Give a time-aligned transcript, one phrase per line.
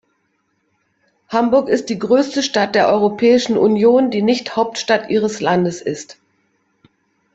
[1.29, 6.17] Hamburg ist die größte Stadt der Europäischen Union, die nicht Hauptstadt ihres Landes ist.